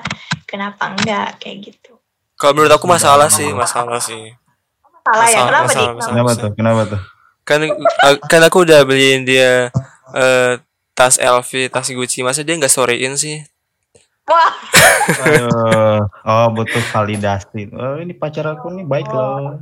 [0.43, 1.97] kenapa enggak kayak gitu
[2.39, 4.36] kalau menurut aku masalah sih masalah sih
[5.03, 7.01] masalah, ya kenapa masalah, masalah, kenapa tuh kenapa tuh
[7.47, 9.73] kan uh, kan aku udah beliin dia
[10.13, 10.60] uh,
[10.93, 13.41] tas LV tas Gucci masa dia nggak sorryin sih
[14.29, 14.53] Wah.
[16.29, 17.73] oh butuh validasi.
[17.73, 19.58] Oh ini pacar aku nih baik loh.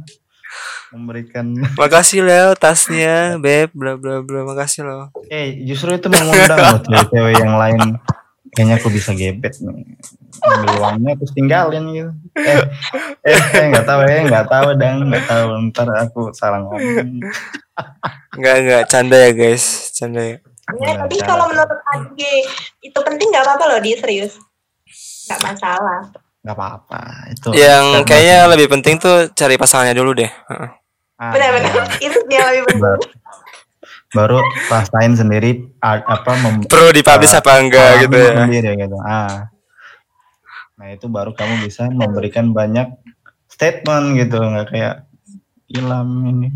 [0.91, 1.55] Memberikan.
[1.79, 4.43] Makasih loh tasnya, beb, bla bla bla.
[4.43, 5.15] Makasih loh.
[5.31, 7.95] Eh justru itu mengundang loh cewek-cewek yang lain.
[8.57, 9.85] Kayaknya aku bisa gebet nih.
[10.41, 12.11] Ambil uangnya terus tinggalin gitu.
[12.41, 12.57] Eh,
[13.21, 15.47] eh, eh nggak tahu ya, nggak tahu dan nggak tahu.
[15.69, 17.21] Ntar aku salah ngomong.
[18.33, 20.37] Nggak nggak canda ya guys, canda ya.
[20.81, 22.43] Ya, tapi kalau menurut Agi
[22.83, 24.35] itu penting nggak apa-apa loh dia serius
[25.27, 26.11] nggak masalah
[26.43, 30.31] nggak apa-apa itu yang kayaknya lebih penting tuh cari pasangannya dulu deh
[31.17, 32.13] Ah, Benar-benar iya.
[32.13, 32.93] itu dia lebih benar.
[34.15, 34.39] Baru
[34.71, 38.31] rasain sendiri apa mem perlu dipublish uh, apa enggak gitu ya.
[38.47, 38.97] Sendiri gitu.
[39.03, 39.51] Ah.
[40.77, 42.93] Nah, itu baru kamu bisa memberikan banyak
[43.49, 44.95] statement gitu, nggak kayak
[45.67, 46.47] ilham ini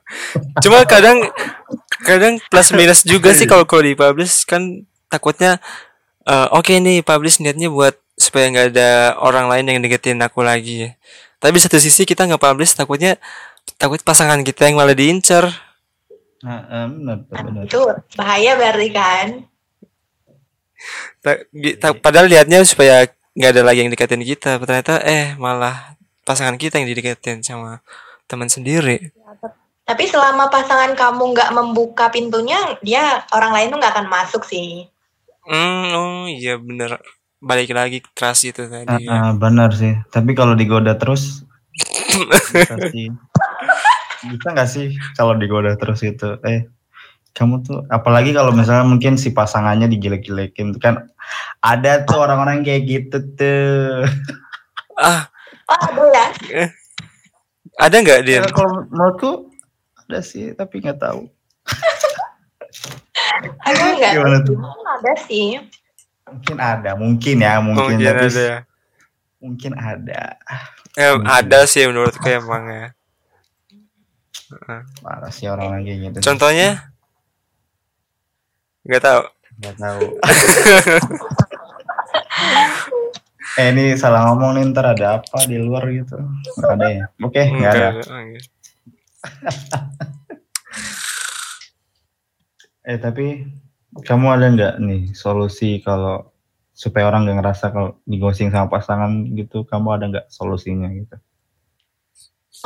[0.62, 1.24] Cuma kadang
[2.04, 5.58] kadang plus minus juga sih kalau kalau dipublish kan takutnya
[6.28, 10.44] uh, oke okay nih publish niatnya buat supaya nggak ada orang lain yang deketin aku
[10.44, 10.94] lagi.
[11.36, 13.18] Tapi satu sisi kita nggak publish takutnya
[13.76, 15.65] takut pasangan kita yang malah diincar.
[16.44, 17.62] Nah, um, benar, benar.
[17.64, 17.80] Itu
[18.18, 19.28] bahaya berarti kan.
[22.04, 25.96] Padahal liatnya supaya nggak ada lagi yang deketin kita, ternyata eh malah
[26.26, 27.80] pasangan kita yang dideketin sama
[28.26, 29.14] teman sendiri.
[29.86, 34.90] Tapi selama pasangan kamu nggak membuka pintunya, dia orang lain tuh nggak akan masuk sih.
[35.46, 36.98] Hmm, oh iya bener.
[37.38, 39.06] Balik lagi trust itu tadi.
[39.06, 39.94] Uh, uh, bener sih.
[40.10, 41.46] Tapi kalau digoda terus.
[44.32, 46.38] Bisa nggak sih kalau digoda terus itu?
[46.42, 46.66] Eh,
[47.36, 50.94] kamu tuh apalagi kalau misalnya mungkin si pasangannya dijelek-jelekin tuh kan
[51.60, 54.08] ada tuh orang-orang kayak gitu tuh.
[54.96, 55.28] Ah.
[55.68, 56.26] Oh, ada ya?
[56.64, 56.70] Eh,
[57.76, 59.52] ada nggak dia ya, kalau menurutku
[60.08, 61.28] ada sih tapi nggak tahu.
[63.68, 64.12] Ada nggak?
[64.16, 64.56] Gimana tuh?
[64.96, 65.60] Ada sih.
[66.24, 68.40] Mungkin ada mungkin ya mungkin, mungkin tapi ada.
[68.40, 68.58] Ya.
[69.36, 70.22] mungkin ada.
[70.96, 71.28] Eh, mungkin.
[71.28, 72.95] ada sih menurutku emang ya
[75.02, 76.18] Parah sih orang lagi gitu.
[76.22, 76.92] Contohnya?
[78.86, 79.22] Gak tahu.
[79.62, 80.00] Gak tahu.
[83.60, 86.20] eh ini salah ngomong nih ntar ada apa di luar gitu.
[86.60, 87.04] Gak ada ya?
[87.24, 87.88] Oke, okay, gak ada.
[92.86, 93.42] eh tapi
[94.06, 96.30] kamu ada nggak nih solusi kalau
[96.76, 101.16] supaya orang nggak ngerasa kalau digosing sama pasangan gitu kamu ada nggak solusinya gitu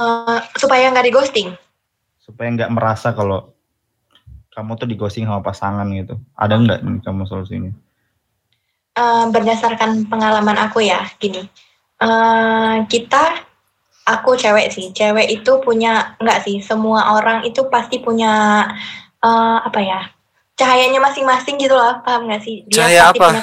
[0.03, 1.57] uh, supaya nggak digosting
[2.31, 3.51] supaya nggak merasa kalau
[4.55, 6.15] kamu tuh digosing sama pasangan gitu.
[6.39, 7.75] Ada nggak nih kamu solusinya?
[8.95, 11.47] Uh, berdasarkan pengalaman aku ya gini.
[11.99, 13.43] Uh, kita
[14.07, 14.95] aku cewek sih.
[14.95, 18.67] Cewek itu punya nggak sih semua orang itu pasti punya
[19.23, 20.01] uh, apa ya
[20.55, 21.99] cahayanya masing-masing gitu loh.
[22.07, 22.63] Paham nggak sih?
[22.71, 23.27] Dia cahaya pasti apa?
[23.27, 23.43] punya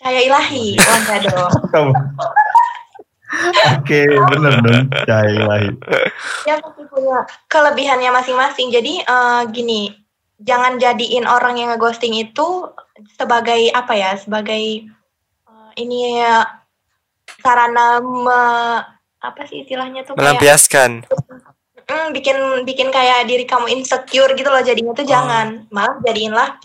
[0.00, 0.66] cahaya ilahi.
[0.76, 1.52] Oh enggak dong
[3.80, 5.68] Oke, bener dong, ilahi.
[6.46, 8.70] Ya pasti punya kelebihannya masing-masing.
[8.70, 9.90] Jadi uh, gini,
[10.40, 12.70] jangan jadiin orang yang ngeghosting itu
[13.18, 14.10] sebagai apa ya?
[14.16, 14.88] Sebagai
[15.48, 16.46] uh, ini ya
[17.42, 18.42] sarana me,
[19.20, 20.14] apa sih istilahnya tuh?
[20.16, 21.04] Melampiaskan.
[21.84, 24.62] mm, bikin bikin kayak diri kamu insecure gitu loh.
[24.62, 25.10] Jadinya tuh oh.
[25.10, 26.60] jangan, malah jadiinlah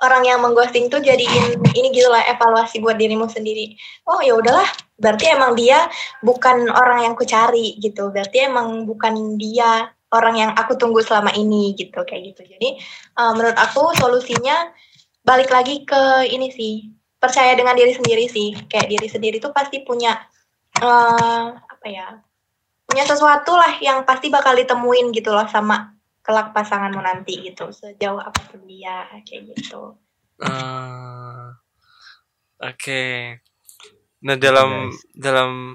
[0.00, 3.76] orang yang mengghosting tuh jadiin ini gitu lah evaluasi buat dirimu sendiri.
[4.08, 5.88] Oh ya udahlah, berarti emang dia
[6.24, 8.08] bukan orang yang ku cari gitu.
[8.08, 12.42] Berarti emang bukan dia orang yang aku tunggu selama ini gitu kayak gitu.
[12.48, 12.80] Jadi
[13.20, 14.72] uh, menurut aku solusinya
[15.22, 16.88] balik lagi ke ini sih
[17.20, 18.56] percaya dengan diri sendiri sih.
[18.66, 20.16] Kayak diri sendiri tuh pasti punya
[20.80, 22.18] uh, apa ya?
[22.88, 25.94] Punya sesuatu lah yang pasti bakal ditemuin gitu loh sama
[26.30, 29.98] kelak pasanganmu nanti gitu sejauh apa pun dia kayak gitu.
[30.38, 31.50] Uh,
[32.62, 32.78] Oke.
[32.78, 33.12] Okay.
[34.22, 35.10] Nah dalam yes.
[35.10, 35.74] dalam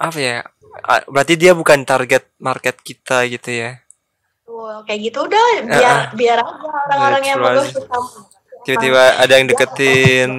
[0.00, 0.40] apa ya?
[1.04, 3.76] Berarti dia bukan target market kita gitu ya?
[4.48, 7.76] Oh, kayak gitu udah biar uh, biar aja orang-orang yang bagus
[8.64, 10.30] Tiba-tiba ada yang deketin,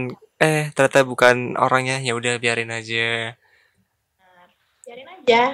[0.41, 3.37] eh ternyata bukan orangnya, ya udah biarin aja.
[4.87, 5.53] Biarin aja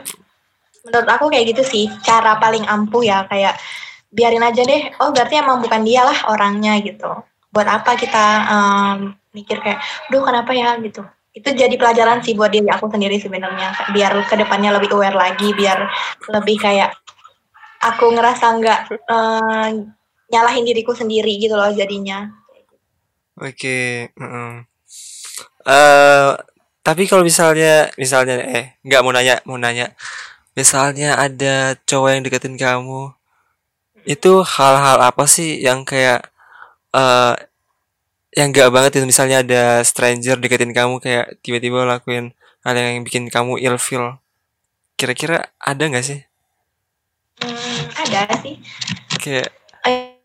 [0.85, 3.57] menurut aku kayak gitu sih cara paling ampuh ya kayak
[4.09, 4.89] biarin aja deh.
[5.01, 7.09] Oh berarti emang bukan dia lah orangnya gitu.
[7.49, 8.97] Buat apa kita um,
[9.33, 10.77] mikir kayak duh kenapa ya?
[10.81, 11.05] gitu.
[11.29, 13.93] Itu jadi pelajaran sih buat diri aku sendiri sebenarnya.
[13.93, 15.85] Biar ke depannya lebih aware lagi biar
[16.29, 16.93] lebih kayak
[17.79, 19.69] aku ngerasa nggak uh,
[20.29, 22.27] nyalahin diriku sendiri gitu loh jadinya.
[23.39, 23.89] Oke okay.
[24.19, 24.65] uh
[25.63, 26.35] uh,
[26.83, 29.93] tapi kalau misalnya misalnya eh nggak mau nanya mau nanya
[30.57, 33.13] misalnya ada cowok yang deketin kamu
[34.07, 36.29] itu hal-hal apa sih yang kayak
[36.95, 37.35] uh,
[38.33, 39.05] yang gak banget itu?
[39.09, 42.33] Misalnya ada stranger deketin kamu kayak tiba-tiba lakuin
[42.63, 44.21] hal yang bikin kamu ilfeel.
[44.99, 46.19] Kira-kira ada nggak sih?
[47.39, 48.59] Hmm, ada sih.
[49.17, 49.49] Kayak
[49.87, 50.19] eh,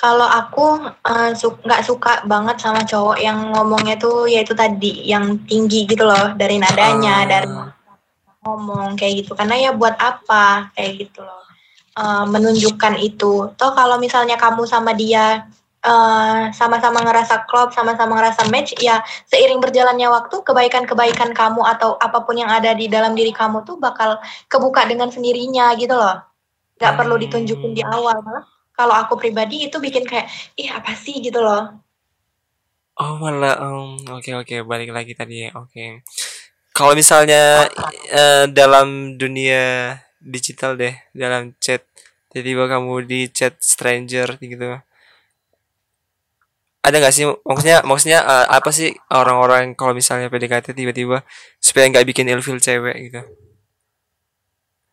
[0.00, 5.40] kalau aku nggak uh, su suka banget sama cowok yang ngomongnya tuh yaitu tadi yang
[5.44, 7.28] tinggi gitu loh dari nadanya uh.
[7.28, 7.48] dari
[8.44, 11.42] ngomong kayak gitu karena ya buat apa kayak gitu loh
[11.96, 15.48] uh, menunjukkan itu toh kalau misalnya kamu sama dia
[15.84, 22.24] sama sama-sama ngerasa klop, sama-sama ngerasa match, ya seiring berjalannya waktu kebaikan-kebaikan kamu atau apa
[22.24, 24.16] pun yang ada di dalam diri kamu tuh bakal
[24.48, 26.24] kebuka dengan sendirinya gitu loh.
[26.80, 26.98] Gak hmm.
[26.98, 28.48] perlu ditunjukin di awal malah.
[28.74, 30.26] Kalau aku pribadi itu bikin kayak
[30.56, 31.76] ih apa sih gitu loh.
[32.96, 34.58] Oh malah, um, oke okay, oke okay.
[34.64, 35.68] balik lagi tadi oke.
[35.68, 36.00] Okay.
[36.74, 37.70] Kalau misalnya
[38.10, 41.86] uh, dalam dunia digital deh, dalam chat,
[42.34, 44.82] tiba-tiba kamu di chat stranger gitu,
[46.84, 47.24] ada nggak sih?
[47.24, 51.24] Maksudnya maksudnya uh, apa sih orang-orang kalau misalnya PDKT tiba-tiba
[51.56, 53.22] supaya nggak bikin ilfil cewek gitu?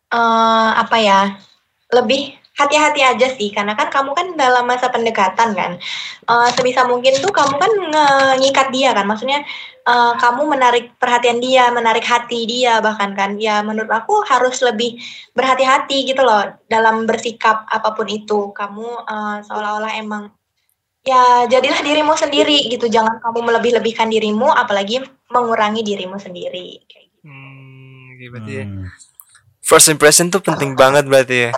[0.08, 1.20] Uh, apa ya?
[1.92, 5.72] Lebih hati-hati aja sih karena kan kamu kan dalam masa pendekatan kan
[6.28, 7.72] uh, sebisa mungkin tuh kamu kan
[8.36, 9.40] ngikat dia kan maksudnya
[9.88, 15.00] uh, kamu menarik perhatian dia menarik hati dia bahkan kan ya menurut aku harus lebih
[15.32, 20.28] berhati-hati gitu loh dalam bersikap apa pun itu kamu uh, seolah-olah emang
[21.02, 27.26] ya jadilah dirimu sendiri gitu jangan kamu melebih-lebihkan dirimu apalagi mengurangi dirimu sendiri kayak gitu.
[27.26, 28.64] Hmm, gitu berarti ya.
[28.68, 28.86] Hmm.
[29.62, 31.52] First impression tuh penting banget berarti ya.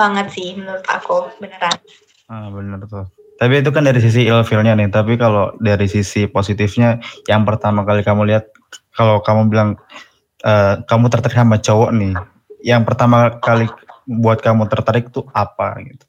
[0.00, 1.76] Banget sih menurut aku beneran.
[2.32, 3.04] Ah bener tuh.
[3.36, 4.88] Tapi itu kan dari sisi ilfilnya nih.
[4.88, 8.48] Tapi kalau dari sisi positifnya, yang pertama kali kamu lihat,
[8.96, 9.70] kalau kamu bilang
[10.44, 12.12] uh, kamu tertarik sama cowok nih,
[12.64, 13.68] yang pertama kali
[14.08, 16.04] buat kamu tertarik tuh apa gitu?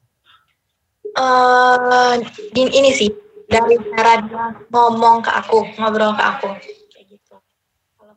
[1.16, 2.16] uh,
[2.56, 3.10] ini sih
[3.48, 6.48] dari cara dia ngomong ke aku, ngobrol ke aku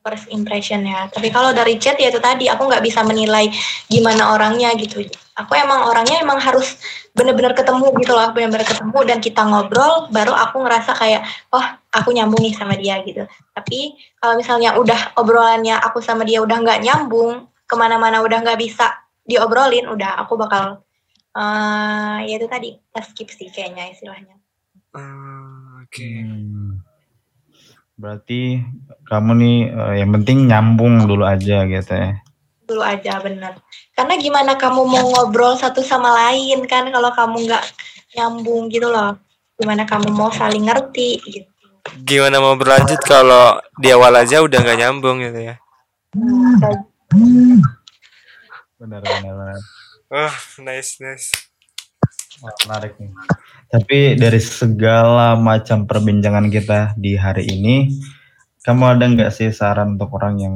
[0.06, 1.10] first impression ya.
[1.10, 3.50] Tapi kalau dari chat ya itu tadi aku nggak bisa menilai
[3.90, 5.02] gimana orangnya gitu.
[5.34, 6.78] Aku emang orangnya emang harus
[7.18, 12.14] bener-bener ketemu gitu loh, bener-bener ketemu dan kita ngobrol, baru aku ngerasa kayak, oh aku
[12.14, 13.26] nyambung nih sama dia gitu.
[13.52, 18.62] Tapi kalau misalnya udah obrolannya aku sama dia udah nggak nyambung, ke mana-mana udah nggak
[18.62, 18.94] bisa
[19.26, 20.86] diobrolin, udah aku bakal
[21.34, 22.70] uh, ya itu tadi
[23.02, 24.38] skip sih kayaknya istilahnya.
[24.96, 26.00] Uh, Oke.
[26.00, 26.95] Okay.
[27.96, 28.60] Berarti
[29.08, 32.20] kamu nih uh, yang penting nyambung dulu aja gitu ya.
[32.68, 33.56] Dulu aja bener.
[33.96, 37.64] Karena gimana kamu mau ngobrol satu sama lain kan kalau kamu nggak
[38.20, 39.16] nyambung gitu loh.
[39.56, 41.48] Gimana kamu mau saling ngerti gitu.
[42.04, 45.56] Gimana mau berlanjut kalau di awal aja udah nggak nyambung gitu ya.
[48.76, 49.60] Benar benar benar.
[50.12, 51.34] Oh, nice, nice.
[52.44, 53.10] Oh, menarik nih.
[53.66, 57.90] Tapi dari segala macam perbincangan kita di hari ini,
[58.62, 60.56] kamu ada nggak sih saran untuk orang yang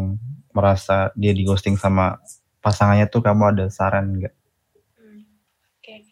[0.53, 2.17] merasa dia di ghosting sama
[2.61, 4.33] pasangannya tuh kamu ada saran nggak?
[4.97, 5.25] Hmm,
[5.77, 6.05] Oke,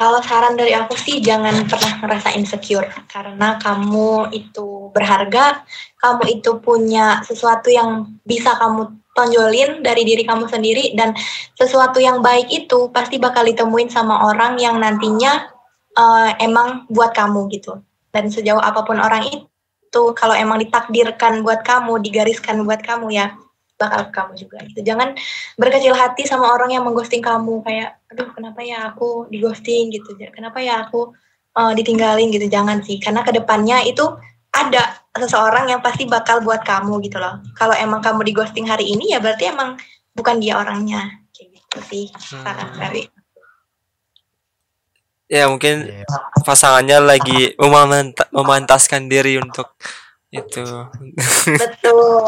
[0.00, 5.64] kalau saran dari aku sih jangan pernah ngerasa insecure karena kamu itu berharga,
[6.00, 11.12] kamu itu punya sesuatu yang bisa kamu tonjolin dari diri kamu sendiri dan
[11.58, 15.49] sesuatu yang baik itu pasti bakal ditemuin sama orang yang nantinya
[15.96, 17.80] uh, emang buat kamu gitu.
[18.10, 23.34] Dan sejauh apa pun orang itu kalau emang ditakdirkan buat kamu, digariskan buat kamu ya
[23.80, 24.84] bakal kamu juga gitu.
[24.84, 25.16] Jangan
[25.56, 30.12] berkecil hati sama orang yang mengghosting kamu kayak aduh kenapa ya aku dighosting gitu.
[30.20, 31.16] Kenapa ya aku
[31.56, 32.46] uh, ditinggalin gitu.
[32.46, 34.04] Jangan sih karena ke depannya itu
[34.50, 37.40] ada seseorang yang pasti bakal buat kamu gitu loh.
[37.56, 39.80] Kalau emang kamu di ghosting hari ini ya berarti emang
[40.12, 41.08] bukan dia orangnya.
[41.32, 43.19] Kayak gitu sih saran hmm.
[45.30, 46.02] Ya mungkin iya.
[46.42, 47.54] pasangannya lagi
[48.34, 49.70] memantaskan diri untuk
[50.34, 50.66] itu.
[51.46, 52.26] Betul.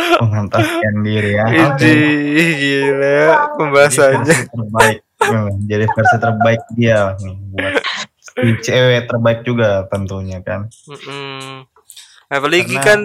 [0.00, 1.44] memantaskan diri ya.
[1.74, 1.92] Oke.
[2.32, 4.36] Gila pembahasannya.
[4.54, 4.98] Terbaik.
[5.66, 7.74] Jadi versi terbaik dia nih buat
[8.64, 10.70] cewek terbaik juga tentunya kan.
[10.88, 11.68] Mm-mm.
[12.30, 13.00] Apalagi karena kan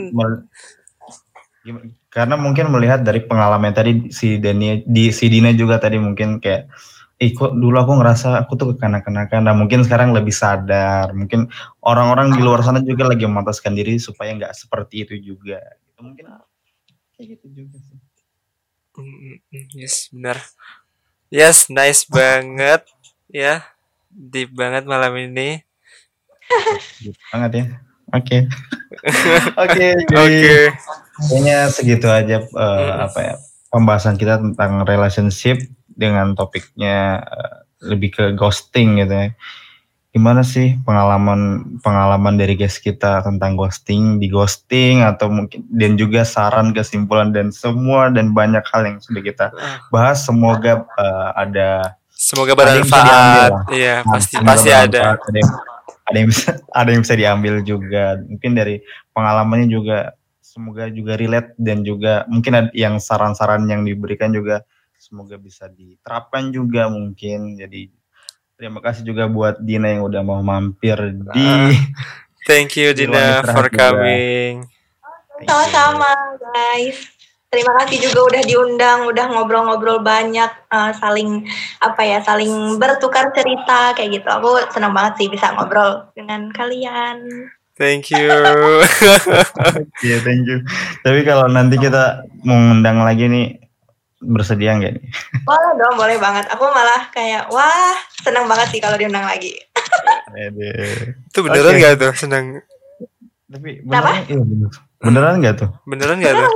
[2.13, 6.69] karena mungkin melihat dari pengalaman tadi si Dani di si Dina juga tadi mungkin kayak
[7.15, 11.47] Kok dulu aku ngerasa aku tuh kekanak-kanakan Nah mungkin sekarang lebih sadar Mungkin
[11.80, 15.99] orang-orang di luar sana juga lagi memantaskan diri Supaya nggak seperti itu juga gitu.
[16.04, 16.25] Mungkin
[17.15, 17.99] kayak gitu juga sih
[19.75, 20.43] Yes benar
[21.32, 22.84] Yes nice banget
[23.32, 23.75] Ya
[24.15, 25.60] deep banget malam ini.
[27.04, 27.65] deep banget ya.
[28.15, 28.38] Oke.
[29.63, 29.88] Oke.
[30.15, 30.58] Oke.
[31.15, 33.06] Kayaknya segitu aja uh, hmm.
[33.12, 33.36] apa ya
[33.71, 35.60] pembahasan kita tentang relationship
[35.95, 39.30] dengan topiknya uh, lebih ke ghosting gitu ya.
[40.15, 46.24] Gimana sih pengalaman pengalaman dari guys kita tentang ghosting, di ghosting atau mungkin dan juga
[46.24, 49.84] saran kesimpulan dan semua dan banyak hal yang sudah kita ah.
[49.91, 50.24] bahas.
[50.24, 53.67] Semoga uh, ada Semoga bermanfaat.
[53.76, 55.19] Iya, nah, pasti pasti ada.
[55.19, 55.51] Ada yang,
[56.07, 56.49] ada yang bisa
[56.80, 58.24] ada yang bisa diambil juga.
[58.24, 58.80] Mungkin dari
[59.11, 64.63] pengalamannya juga semoga juga relate dan juga mungkin ada yang saran-saran yang diberikan juga
[65.06, 67.62] semoga bisa diterapkan juga mungkin.
[67.62, 67.93] Jadi
[68.56, 71.43] Terima kasih juga buat Dina yang udah mau mampir di.
[71.43, 71.76] Uh,
[72.47, 74.64] thank you Dina for coming.
[75.43, 76.95] Sama-sama guys.
[77.51, 81.47] Terima kasih juga udah diundang, udah ngobrol-ngobrol banyak, uh, saling
[81.80, 84.28] apa ya, saling bertukar cerita kayak gitu.
[84.28, 87.51] Aku senang banget sih bisa ngobrol dengan kalian.
[87.76, 88.32] Thank you.
[89.99, 90.64] Iya, yeah, thank you.
[91.03, 93.64] Tapi kalau nanti kita mengundang lagi nih,
[94.26, 95.05] bersedia nggak nih?
[95.47, 96.45] Boleh dong, boleh banget.
[96.51, 97.95] Aku malah kayak, wah,
[98.26, 99.53] senang banget sih kalau diundang lagi.
[101.30, 102.01] Itu beneran nggak okay.
[102.01, 102.59] tuh senang?
[103.45, 104.69] Tapi beneran, iya bener.
[104.99, 105.69] Beneran nggak tuh?
[105.86, 106.49] Beneran nggak tuh?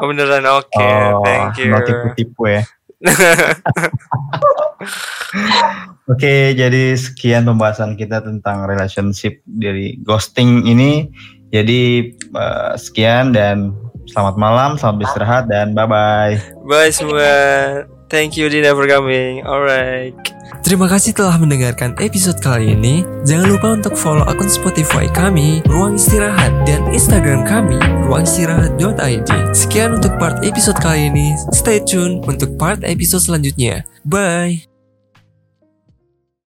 [0.00, 1.76] Oh beneran, oke, okay, oh, thank you.
[1.84, 2.62] tipu-tipu ya.
[6.10, 11.08] Oke, okay, jadi sekian pembahasan kita tentang relationship dari ghosting ini.
[11.54, 13.72] Jadi uh, sekian dan
[14.10, 16.34] selamat malam, selamat beristirahat dan bye bye.
[16.66, 17.30] Bye semua.
[18.10, 19.46] Thank you Dina for coming.
[19.46, 20.18] Alright.
[20.60, 23.06] Terima kasih telah mendengarkan episode kali ini.
[23.24, 29.30] Jangan lupa untuk follow akun Spotify kami, Ruang Istirahat, dan Instagram kami, ruangistirahat.id.
[29.56, 31.32] Sekian untuk part episode kali ini.
[31.54, 33.86] Stay tune untuk part episode selanjutnya.
[34.04, 34.69] Bye!